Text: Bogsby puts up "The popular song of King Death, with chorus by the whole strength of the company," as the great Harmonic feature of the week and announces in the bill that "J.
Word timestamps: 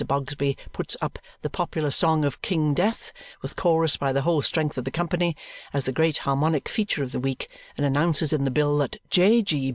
Bogsby 0.03 0.57
puts 0.73 0.97
up 0.99 1.19
"The 1.43 1.49
popular 1.51 1.91
song 1.91 2.25
of 2.25 2.41
King 2.41 2.73
Death, 2.73 3.11
with 3.43 3.55
chorus 3.55 3.97
by 3.97 4.11
the 4.11 4.23
whole 4.23 4.41
strength 4.41 4.75
of 4.79 4.83
the 4.83 4.89
company," 4.89 5.37
as 5.73 5.85
the 5.85 5.91
great 5.91 6.17
Harmonic 6.17 6.67
feature 6.67 7.03
of 7.03 7.11
the 7.11 7.19
week 7.19 7.47
and 7.77 7.85
announces 7.85 8.33
in 8.33 8.43
the 8.43 8.49
bill 8.49 8.79
that 8.79 8.95
"J. 9.11 9.43